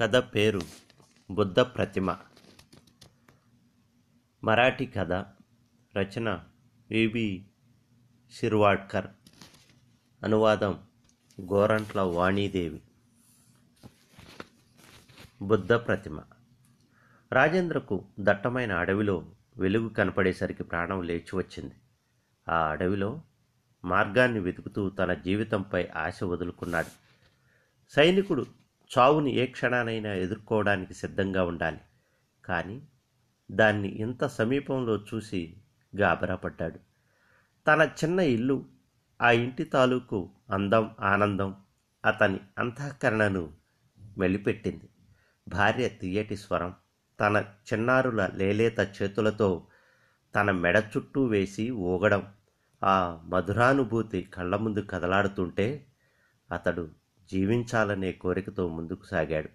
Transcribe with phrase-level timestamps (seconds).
[0.00, 0.60] కథ పేరు
[1.30, 2.16] బుద్ధ ప్రతిమ.
[4.44, 5.12] మరాఠీ కథ
[5.96, 6.44] రచన
[6.90, 7.46] వివి
[8.32, 9.06] శిర్వాడ్కర్.
[10.24, 10.82] అనువాదం
[11.40, 12.82] గోరంట్ల వాణీదేవి.
[15.42, 16.20] బుద్ధ ప్రతిమ.
[17.32, 21.74] రాజేంద్రకు దట్టమైన అడవిలో వెలుగు కనపడేసరికి ప్రాణం లేచి వచ్చింది.
[22.48, 23.22] ఆ అడవిలో
[23.84, 26.88] మార్గాన్ని వెతుకుతూ తన జీవితంపై ఆశ వదులుకున్నాడు.
[27.90, 28.59] సైనికుడు
[28.90, 31.80] చావుని ఏ క్షణానైనా ఎదుర్కోవడానికి సిద్ధంగా ఉండాలి.
[32.44, 32.76] కానీ
[33.50, 35.40] దాన్ని ఇంత సమీపంలో చూసి
[35.92, 36.78] గాబరాపడ్డాడు
[37.66, 38.56] తన చిన్న ఇల్లు
[39.20, 40.18] ఆ ఇంటి తాలూకు
[40.50, 41.50] అందం ఆనందం
[42.04, 43.52] అతని అంతఃకరణను
[44.16, 44.88] మెలిపెట్టింది
[45.48, 46.74] భార్య తీయటి స్వరం
[47.18, 49.66] తన చిన్నారుల లేలేత చేతులతో
[50.34, 52.22] తన మెడ చుట్టూ వేసి ఊగడం
[52.82, 52.96] ఆ
[53.28, 55.66] మధురానుభూతి కళ్ళ ముందు కదలాడుతుంటే
[56.50, 56.84] అతడు
[57.30, 59.48] జీవించాలనే కోరికతో ముందుకు సాగాడు.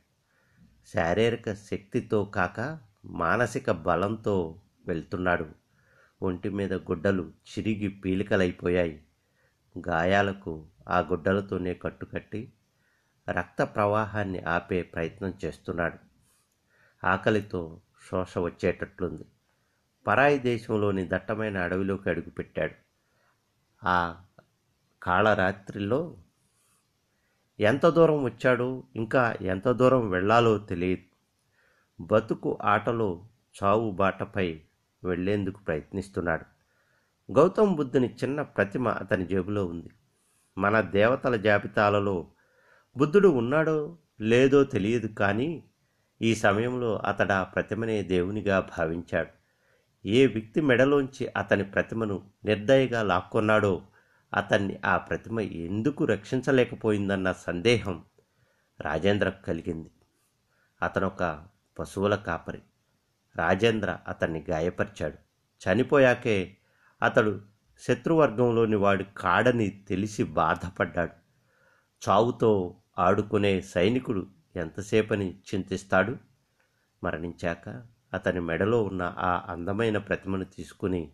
[0.94, 5.46] శారీరక శక్తితో కాక మానసిక బలంతో వెళ్తున్నాడు.
[6.22, 9.04] ఒంటి మీద గుడ్డలు చిరిగి పీలికలైపోయాయి.
[9.90, 12.54] గాయాలకు ఆ గుడ్డలతోనే కట్టుకట్టి
[13.30, 15.98] రక్త ప్రవాహాన్ని ఆపే ప్రయత్నం చేస్తున్నాడు.
[17.06, 19.26] ఆకలితో శోష వచ్చేటట్లుంది.
[20.08, 22.76] పరాయి దేశంలోని దట్టమైన అడవిలోకి అడుగుపెట్టాడు.
[23.84, 24.16] ఆ
[25.04, 26.18] కాళరాత్రిలో
[27.60, 31.02] ఎంత దూరం వచ్చాడో ఇంకా ఎంత దూరం వెళ్ళాలో తెలియదు.
[32.04, 33.26] బతుకు ఆటలో
[33.64, 34.60] చావు బాటపై
[35.04, 36.46] వెళ్ళేందుకు ప్రయత్నిస్తున్నాడు.
[37.32, 39.90] గౌతమ్ బుద్ధుని చిన్న ప్రతిమ అతని జేబులో ఉంది.
[40.58, 42.28] మన దేవతల జాబితాలలో
[42.98, 45.64] బుద్ధుడు ఉన్నాడో లేదో తెలియదు కానీ
[46.22, 49.46] ఈ సమయంలో అతడా ప్రతిమనే దేవునిగా భావించాడు.
[50.08, 53.82] ఏ వ్యక్తి మెడలోంచి అతని ప్రతిమను నిర్దయగా లాక్కొన్నాడో
[54.36, 58.06] అతన్ని ఆ ప్రతిమ ఎందుకు రక్షించలేకపోయిందన్న సందేహం
[58.82, 59.92] రాజేంద్రకు కలిగింది.
[60.82, 61.46] అతనొక
[61.80, 62.62] పశువుల కాపరి.
[63.36, 65.18] రాజేంద్ర అతన్ని గాయపరిచాడు.
[65.68, 66.58] చనిపోయాకే
[67.02, 67.42] అతడు
[67.88, 71.12] శత్రువర్గంలోని వాడు కాడని తెలిసి బాధపడ్డాడు.
[72.10, 76.16] చావుతో ఆడుకునే సైనికుడు ఎంతసేపని చింతిస్తాడు?
[77.04, 81.12] మరణించాక అతని మెడలో ఉన్న ఆ అందమైన ప్రతిమను తీసుకుని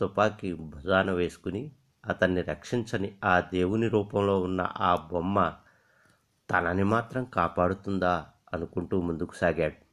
[0.00, 1.72] తుపాకీ భుజాన వేసుకుని
[2.08, 5.52] అతన్ని రక్షించని ఆ దేవుని రూపంలో ఉన్న ఆ బొమ్మ
[6.50, 9.86] తనని మాత్రం కాపాడుతుందా అనుకుంటూ ముందుకు సాగాడు.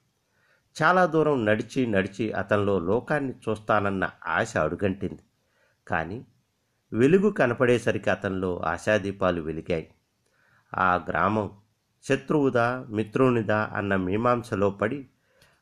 [0.83, 5.21] చాలా దూరం నడిచి నడిచి అతనిలో లోకాన్ని చూస్తానన్న ఆశ అడుగంటింది.
[5.87, 6.25] కానీ
[6.93, 9.87] వెలుగు కనపడేసరికి అతనిలో ఆశాదీపాలు వెలిగాయి.
[10.75, 11.51] ఆ గ్రామం
[12.03, 15.07] శత్రువుదా మిత్రునిదా అన్న మీమాంసలో పడి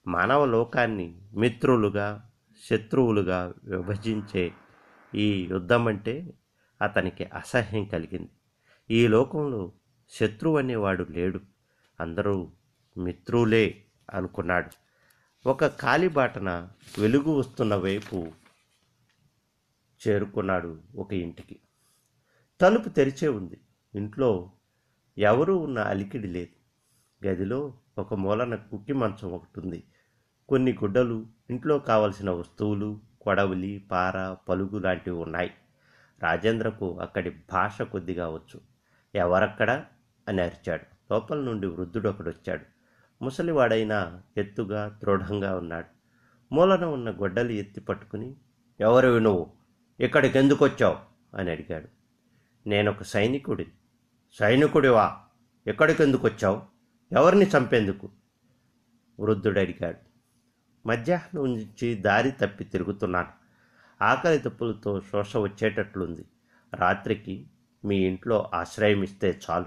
[0.07, 2.29] మానవ లోకాన్ని మిత్రులుగా
[2.69, 4.51] శత్రువులుగా విభజించే
[5.15, 6.33] ఈ యుద్ధం అంటే
[6.81, 8.29] అతనికి అసహ్యం కలిగింది.
[8.91, 9.71] ఈ లోకంలో
[10.09, 11.39] శత్రువు అనేవాడు లేడు.
[11.99, 12.51] అందరూ
[12.97, 13.83] మిత్రులే
[14.13, 14.69] అనుకున్నాడు.
[15.49, 16.69] ఒక కాలిబాటన
[16.99, 18.27] వెలుగు వస్తున్న వైపు
[20.07, 21.59] చేరుకున్నాడు ఒక ఇంటికి.
[22.61, 23.61] తలుపు తెరిచే ఉంది.
[23.95, 24.51] ఇంట్లో
[25.17, 26.61] ఎవరూ ఉన్న అలికిడి లేదు.
[27.27, 29.83] గదిలో ఒక మూలన కుక్కి మంచం ఒకటి ఉంది.
[30.49, 35.51] కొన్ని గుడ్డలు ఇంట్లో కావలసిన వస్తువులు కొడవలి పార పలుగు లాంటివి ఉన్నాయి.
[36.23, 38.61] రాజేంద్రకు అక్కడి భాష కొద్దిగా వచ్చు
[39.15, 39.85] ఎవరక్కడా?
[40.27, 41.13] అని అరిచాడు.
[41.13, 42.65] లోపల నుండి వృద్ధుడు ఒకడొచ్చాడు.
[43.23, 45.85] ముసలివాడైనా ఎత్తుగా దృఢంగా ఉన్నాడు.
[46.53, 48.35] మూలన ఉన్న గొడ్డలి ఎత్తి పట్టుకుని
[48.79, 49.51] ఎవరు నువ్వు?
[49.99, 50.97] ఇక్కడికి ఎందుకు వచ్చావు
[51.37, 51.87] అని అడిగాడు.
[52.69, 53.67] నేనొక సైనికుడి
[54.33, 55.17] సైనికుడివా?
[55.67, 56.61] ఎక్కడికి ఎందుకు వచ్చావు
[57.11, 58.09] ఎవరిని చంపేందుకు?
[59.19, 60.11] వృద్ధుడు అడిగాడు
[60.87, 63.40] మధ్యాహ్నం నుంచి దారి తప్పి తిరుగుతున్నాను.
[64.01, 66.25] ఆకలి తప్పులతో శోష వచ్చేటట్లుంది.
[66.73, 67.47] రాత్రికి
[67.85, 69.65] మీ ఇంట్లో ఆశ్రయం ఇస్తే చాలు.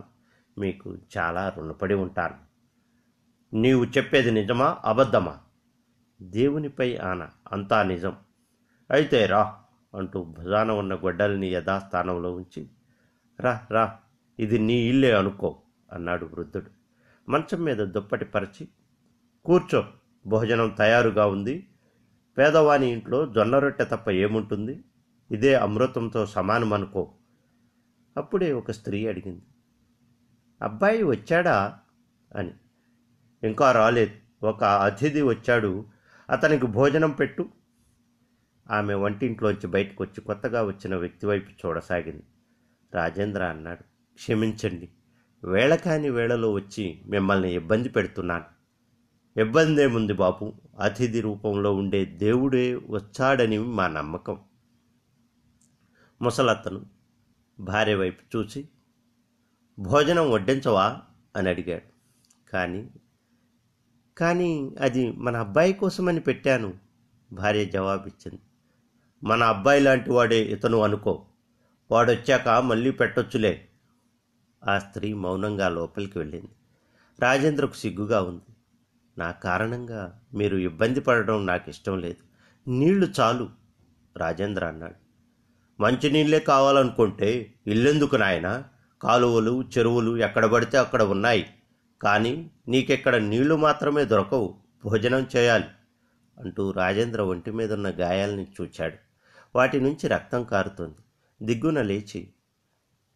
[0.58, 2.34] మీకు చాలా రుణపడి ఉంటాను.
[3.56, 4.78] నీవు చెప్పేది నిజమా?
[4.84, 5.38] అబద్ధమా?
[6.22, 8.16] దేవునిపై ఆన అంతా నిజం.
[8.90, 9.56] అయితే రా
[9.94, 12.68] అంటూ భుజాన ఉన్న గొడ్డల్ని యథాస్థానంలో ఉంచి
[13.40, 13.98] రా రా
[14.38, 15.60] ఇది నీ ఇల్లే అనుకో
[15.92, 16.70] అన్నాడు వృద్ధుడు.
[17.30, 18.68] మంచం మీద దుప్పటి పరిచి
[19.44, 19.84] కూర్చో
[20.26, 21.68] భోజనం తయారుగా ఉంది.
[22.38, 24.84] పేదవాని ఇంట్లో జొన్న రొట్టె తప్ప ఏముంటుంది?
[25.30, 27.12] ఇదే అమృతంతో సమానం అనుకో.
[28.16, 29.42] అప్పుడే ఒక స్త్రీ అడిగింది.
[30.62, 31.78] అబ్బాయి వచ్చాడా?
[32.36, 32.50] అని.
[33.42, 34.46] ఇంకా రాలేదు.
[34.46, 35.84] ఒక అతిథి వచ్చాడు.
[36.30, 37.48] అతనికి భోజనం పెట్టు.
[38.70, 42.22] ఆమె వంటింట్లోంచి బయటకు వచ్చి కొత్తగా వచ్చిన వ్యక్తి వైపు చూడసాగింది.
[42.94, 43.82] రాజేంద్ర అన్నాడు
[44.14, 44.88] క్షమించండి.
[45.44, 48.44] వేళ కాని వేళలో వచ్చి మిమ్మల్ని ఇబ్బంది పెడుతున్నాను.
[49.40, 50.52] ఇబ్బంది ఏముంది బాపు?
[50.80, 54.40] అతిథి రూపంలో ఉండే దేవుడే వచ్చాడని మా నమ్మకం.
[56.22, 56.86] ముసలత్తను
[57.60, 58.68] భార్య వైపు చూసి
[59.78, 61.00] భోజనం వడ్డించవా?
[61.36, 61.94] అని అడిగాడు.
[62.50, 62.90] కానీ
[64.18, 66.74] కానీ అది మన అబ్బాయి కోసమని పెట్టాను.
[67.32, 68.40] భార్య జవాబిచ్చింది.
[69.24, 71.26] మన అబ్బాయి లాంటి వాడే ఇతను అనుకో.
[71.90, 73.68] వాడొచ్చాక మళ్ళీ పెట్టొచ్చులే.
[74.68, 76.48] ఆ స్త్రీ మౌనంగా లోపలికి వెళ్ళింది.
[77.18, 78.53] రాజేంద్రకు సిగ్గుగా ఉంది.
[79.18, 82.34] నా కారణంగా మీరు ఇబ్బంది పడడం నాకు ఇష్టం లేదు.
[82.70, 83.48] నీళ్ళు చాలు
[84.16, 84.94] రాజేంద్ర అన్నాడు.
[85.82, 88.64] మంచినీళ్ళే కావాలనుకుంటే ఇల్లెందుకు నాయన?
[89.02, 91.46] కాలువలు చెరువులు ఎక్కడ పడితే అక్కడ ఉన్నాయి.
[92.02, 94.58] కానీ నీకెక్కడ నీళ్ళు మాత్రమే దొరకవు.
[94.84, 95.64] భోజనం చేయాలి
[96.40, 98.94] అంటూ రాజేంద్ర ఒంటి మీద ఉన్న గాయాల్ని చూచాడు.
[99.56, 100.94] వాటి నుంచి రక్తం కారుతుంది.
[101.42, 102.28] దిగ్గున లేచి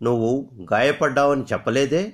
[0.02, 2.12] నువ్వు గాయపడ్డావని చెప్పలేదే?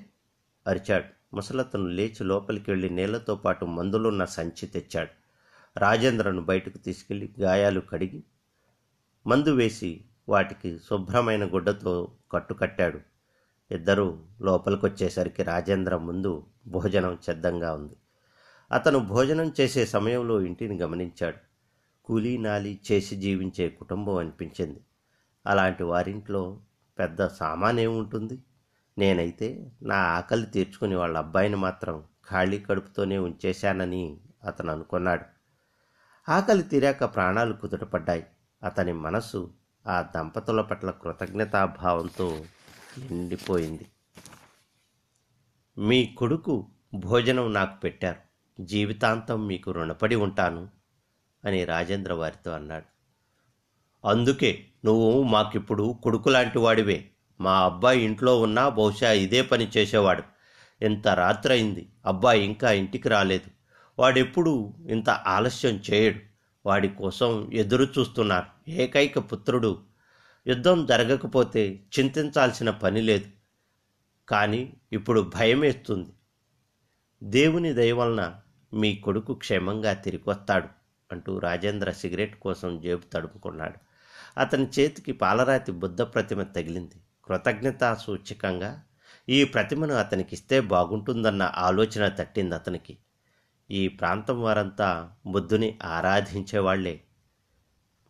[0.66, 1.04] అరిచాడు.
[1.34, 5.10] ముసలతను లేచి లోపలికి వెళ్ళి నీళ్ళతో పాటు మందులున్న సంచి తెచ్చాడు.
[5.78, 8.22] రాజేంద్రను బయటకు తీసుకెళ్ళి గాయాలు కడిగి
[9.26, 13.00] మందు వేసి వాటికి శుభ్రమైన గుడ్డతో కట్టుకట్టాడు.
[13.70, 17.96] ఇద్దరూ లోపలికొచ్చేసరికి రాజేంద్ర ముందు భోజనం చెద్దంగా ఉంది.
[18.72, 21.36] అతను భోజనం చేసే సమయంలో ఇంటిని గమనించాడు.
[22.04, 24.80] కూలీ నాలి చేసి జీవించే కుటుంబం అనిపించింది.
[25.46, 26.60] అలాంటి వారింట్లో
[26.98, 28.38] పెద్ద సామానేముంటుంది
[28.98, 35.24] నేనైతే నా ఆకలి తీర్చుకుని వాళ్ళ అబ్బాయిని మాత్రం ఖాళీ కడుపుతోనే ఉంచేశానని అతను అనుకున్నాడు.
[36.30, 38.26] ఆకలి తీరాక ప్రాణాలు కుదుటపడ్డాయి.
[38.62, 39.54] అతని మనసు
[39.86, 42.44] ఆ దంపతుల పట్ల కృతజ్ఞతాభావంతో
[42.98, 43.86] నిండిపోయింది.
[45.78, 48.24] మీ కొడుకు భోజనం నాకు పెట్టారు.
[48.62, 50.68] జీవితాంతం మీకు రుణపడి ఉంటాను
[51.44, 52.84] అని రాజేంద్ర వారితో అన్నాడు.
[54.08, 57.10] అందుకే నువ్వు మాకిప్పుడు కొడుకు లాంటి వాడివే.
[57.40, 60.22] మా అబ్బాయి ఇంట్లో ఉన్నా బహుశా ఇదే పని చేసేవాడు.
[60.84, 63.50] ఇంత రాత్రైంది అబ్బాయి ఇంకా ఇంటికి రాలేదు.
[63.98, 66.20] వాడెప్పుడు ఇంత ఆలస్యం చేయడు.
[66.66, 68.70] వాడి కోసం ఎదురు చూస్తున్నారు.
[68.70, 69.78] ఏకైక పుత్రుడు.
[70.46, 73.24] యుద్ధం జరగకపోతే చింతించాల్సిన పని లేదు.
[74.28, 76.10] కానీ ఇప్పుడు భయమేస్తుంది.
[77.22, 78.34] దేవుని దయవలన
[78.74, 80.68] మీ కొడుకు క్షేమంగా తిరిగి వస్తాడు
[81.12, 83.74] అంటూ రాజేంద్ర సిగరెట్ కోసం జేబు తడుపుకున్నాడు.
[84.40, 86.94] అతని చేతికి పాలరాతి బుద్ధ ప్రతిమ తగిలింది.
[87.24, 88.82] కృతజ్ఞతా సూచకంగా
[89.28, 92.98] ఈ ప్రతిమను అతనికిస్తే బాగుంటుందన్న ఆలోచన తట్టింది అతనికి.
[93.70, 97.00] ఈ ప్రాంతం వారంతా బుద్ధుని ఆరాధించేవాళ్ళే.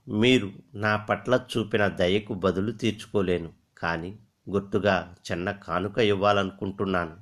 [0.09, 4.19] మీరు నా పట్ల చూపిన దయకు బదులు తీర్చుకోలేను కానీ
[4.51, 7.17] గుర్తుగా చిన్న కానుక ఇవ్వాలనుకుంటున్నాను.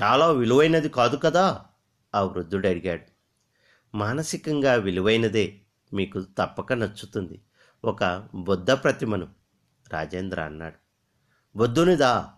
[0.00, 1.64] చాలా విలువైనది కాదు కదా?
[2.14, 3.12] ఆ వృద్ధుడు అడిగాడు.
[3.96, 5.60] మానసికంగా విలువైనదే
[5.92, 7.42] మీకు తప్పక నచ్చుతుంది.
[7.84, 9.41] ఒక బుద్ధ ప్రతిమను
[9.92, 10.78] రాజేంద్ర అన్నాడు.
[11.58, 12.30] బుద్ధునిదా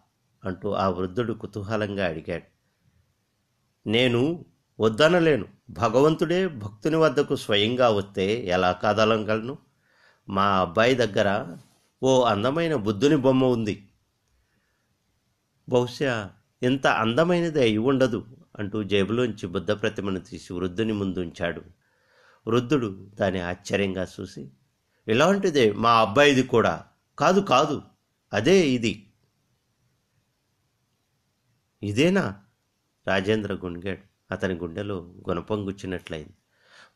[0.44, 2.54] అంటూ ఆ వృద్ధుడు కుతూహలంగా అడిగాడు.
[3.88, 4.44] నేను
[4.80, 5.46] వద్దనలేను.
[5.70, 9.58] భగవంతుడే భక్తుని వద్దకు స్వయంగా వస్తే ఎలా కాదనగలను?
[10.28, 11.56] మా అబ్బాయి దగ్గర
[12.02, 13.88] ఓ అందమైన బుద్ధుని బొమ్మ ఉంది.
[15.68, 16.30] బహుశా
[16.62, 18.26] ఇంత అందమైనది అయి ఉండదు
[18.58, 21.62] అంటూ జేబులోంచి బుద్ధ ప్రతిమను తీసి వృద్ధుని ముందుంచాడు.
[22.46, 24.50] వృద్ధుడు దాన్ని ఆశ్చర్యంగా చూసి
[25.08, 26.84] ఇలాంటిదే మా అబ్బాయిది కూడా.
[27.18, 27.82] కాదు కాదు.
[28.32, 29.12] అదే ఇది.
[31.82, 32.42] ఇదేనా?
[33.08, 36.34] రాజేంద్ర గుండెగాడు అతని గుండెలో గుణపంగుచ్చినట్లయింది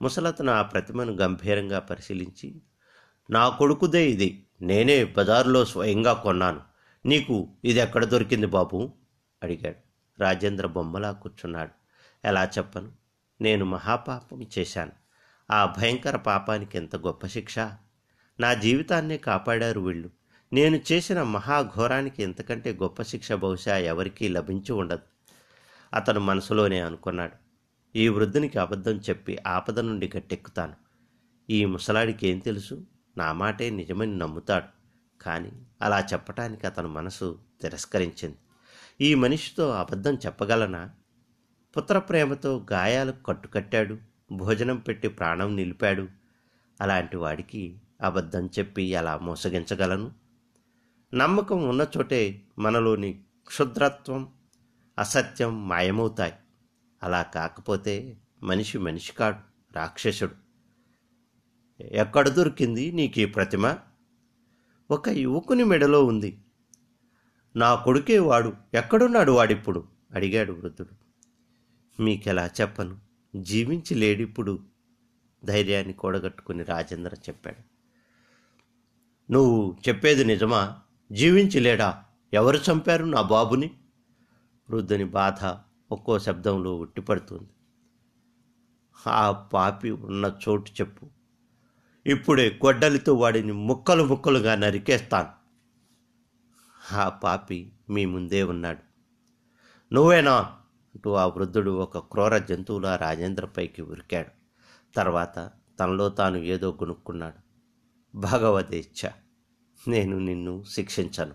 [0.03, 2.62] ముసలతను ఆ ప్రతిమను గంభీరంగా పరిశీలించి
[3.31, 4.47] నా కొడుకుదే ఇది.
[4.61, 6.61] నేనే బజారులో స్వయంగా కొన్నాను.
[7.06, 8.94] నీకు ఇది ఎక్కడ దొరికింది బాబు?
[9.43, 9.76] అడిగాడు.
[10.23, 11.73] రాజేంద్ర బొమ్మలా కూర్చున్నాడు.
[12.25, 12.93] ఎలా చెప్పను?
[13.40, 14.92] నేను మహాపాపం చేశాను.
[15.50, 17.59] ఆ భయంకర పాపానికి ఎంత గొప్ప శిక్ష?
[18.40, 20.17] నా జీవితాన్నే కాపాడారు వీళ్ళు.
[20.52, 25.00] నేను చేసిన మహాఘోరానికి ఎంతకంటే గొప్ప శిక్ష బహుశా ఎవరికీ లభించి ఉండదు.
[25.95, 27.33] అతను మనసులోనే అనుకున్నాడు.
[27.99, 30.75] ఈ వృద్ధునికి అబద్ధం చెప్పి ఆపద నుండి గట్టెక్కుతాను.
[31.50, 32.87] ఈ ముసలాడికి ఏం తెలుసు?
[33.19, 34.64] నా మాటే నిజమని నమ్ముతాడు.
[35.23, 35.52] కానీ
[35.83, 38.37] అలా చెప్పటానికి అతను మనసు తిరస్కరించింది.
[39.00, 40.90] ఈ మనిషితో అబద్ధం చెప్పగలనా?
[41.76, 43.99] పుత్రప్రేమతో గాయాలు కట్టుకట్టాడు.
[44.33, 46.09] భోజనం పెట్టి ప్రాణం నిలిపాడు.
[46.81, 50.27] అలాంటి వాడికి అబద్ధం చెప్పి ఎలా మోసగించగలను?
[51.15, 54.33] నమ్మకం ఉన్న చోటే మనలోని క్షుద్రత్వం
[54.99, 56.33] అసత్యం మాయమవుతాయి.
[57.03, 59.37] అలా కాకపోతే మనిషి మనిషి కాడు
[59.77, 60.35] రాక్షసుడు.
[61.81, 63.77] ఎక్కడ దొరికింది నీకు ఈ ప్రతిమ?
[64.91, 66.45] ఒక యువకుని మెడలో ఉంది.
[67.57, 69.85] నా కొడుకే వాడు ఎక్కడున్నాడు వాడిప్పుడు?
[70.15, 70.91] అడిగాడు వృద్ధుడు.
[72.03, 72.99] మీకెలా చెప్పను?
[73.37, 74.59] జీవించి లేడిప్పుడు?
[75.45, 77.79] ధైర్యాన్ని కూడగట్టుకుని రాజేంద్ర చెప్పాడు.
[79.33, 80.81] నువ్వు చెప్పేది నిజమా?
[81.12, 83.71] జీవించి లేడా ఎవరు చంపారు నా బాబుని?
[84.71, 85.45] వృద్ధుని బాధ
[85.93, 87.49] ఒక్కో శబ్దంలో ఉట్టిపడుతుంది.
[89.07, 91.07] ఆ పాపి ఉన్న చోటు చెప్పు.
[92.07, 95.29] ఇప్పుడే గొడ్డలితో వాడిని ముక్కలు ముక్కలుగా నరికేస్తాను.
[96.97, 98.88] ఆ పాపి మీ ముందే ఉన్నాడు.
[99.95, 100.38] నువ్వేనా?
[100.95, 104.29] అంటూ ఆ వృద్ధుడు ఒక క్రూర జంతువులా రాజేంద్రపైకి ఉరికాడు.
[104.95, 105.50] తర్వాత
[105.81, 107.49] తనలో తాను ఏదో కొనుక్కున్నాడు
[108.19, 109.11] భగవదేచ్ఛ.
[109.88, 111.35] నేను నిన్ను శిక్షించను.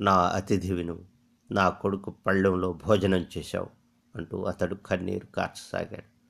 [0.00, 1.04] నా అతిథివిను
[1.50, 3.70] నా కొడుకు పళ్ళెంలో భోజనం చేశావు
[4.16, 6.20] అంటూ అతడు కన్నీరు కార్చసాగాడు.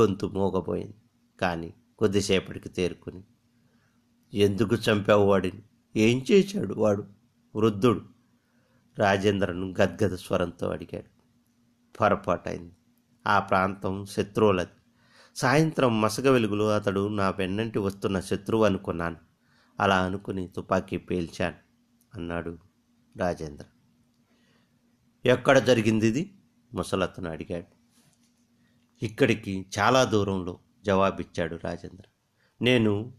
[0.00, 0.94] గొంతు మూగపోయింది
[1.40, 3.22] కానీ కొద్దిసేపటికి తేరుకుని
[4.34, 5.62] ఎందుకు చంపావు వాడిని?
[5.96, 7.04] ఏం చేశాడు వాడు?
[7.56, 8.00] వృద్ధుడు.
[8.98, 11.10] రాజేంద్రను గద్గద స్వరంతో అడిగాడు.
[12.00, 12.72] పొరపాటైంది.
[13.26, 14.70] ఆ ప్రాంతం శత్రువులది.
[15.36, 19.33] సాయంత్రం మసక వెలుగులో అతడు నా వెన్నంటి వస్తున్న శత్రువు అనుకున్నాను.
[19.80, 21.56] అలా అనుకుని తుపాకీ పేల్చాను
[22.14, 22.58] అన్నాడు
[23.16, 23.64] రాజేంద్ర.
[25.24, 26.34] ఎక్కడ జరిగింది ఇది?
[26.74, 27.74] ముసలతను అడిగాడు.
[29.04, 32.04] ఇక్కడికి చాలా దూరంలో జవాబిచ్చాడు రాజేంద్ర.
[32.62, 33.14] నేను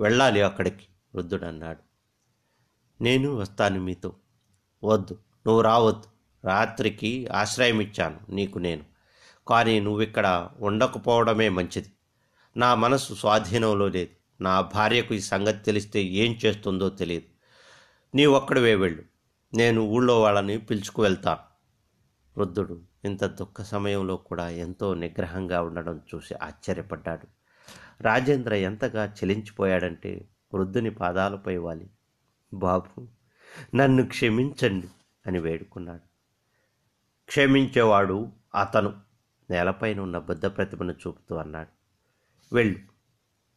[0.00, 1.80] వెళ్ళాలి అక్కడికి వృద్ధుడు అన్నాడు
[3.02, 4.16] నేను వస్తాను మీతో.
[4.84, 5.14] వద్దు
[5.46, 6.08] నువ్వు రావద్దు.
[6.46, 8.84] రాత్రికి ఆశ్రయం ఇచ్చాను నీకు నేను.
[9.48, 11.92] కానీ నువ్విక్కడ ఉండకపోవడమే మంచిది.
[12.56, 14.19] నా మనసు స్వాధీనంలో లేదు.
[14.40, 17.26] నా భార్యకు ఈ సంగతి తెలిస్తే ఏం చేస్తుందో తెలియదు.
[18.16, 19.02] నీ ఒక్కడివే వెళ్ళు.
[19.56, 21.50] నేను ఊళ్ళో వాళ్ళని పిలుచుకు వెళ్తాను
[22.38, 27.26] వృద్ధుడు ఇంత దుఃఖ సమయంలో కూడా ఎంతో నిగ్రహంగా ఉండడం చూసి ఆశ్చర్యపడ్డాడు.
[28.00, 31.90] రాజేంద్ర ఎంతగా చెలించిపోయాడంటే వృద్ధుని పాదాలపై వాలి.
[32.54, 33.06] బాబు
[33.74, 34.88] నన్ను క్షమించండి
[35.26, 36.10] అని వేడుకున్నాడు.
[37.26, 38.94] క్షమించేవాడు అతను.
[39.50, 41.68] నేలపైన ఉన్న బుద్ధ ప్రతిమను చూపుతూ అన్నాడు.
[42.54, 42.89] వెళ్ళు.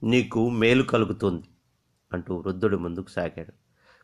[0.03, 1.43] నీకు మేలు కలుగుతుంది
[2.13, 3.53] అంటూ వృద్ధుడు ముందుకు సాగాడు.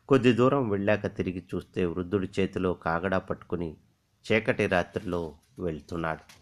[0.08, 3.76] కొద్ది దూరం వెళ్ళాక తిరిగి చూస్తే వృద్ధుడి చేతిలో కాగడా పట్టుకుని
[4.24, 6.39] చీకటి రాత్రిలో వెళ్తున్నాడు.